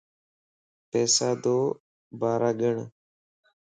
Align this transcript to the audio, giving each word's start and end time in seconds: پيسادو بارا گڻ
پيسادو 0.89 1.57
بارا 2.19 2.51
گڻ 2.59 2.75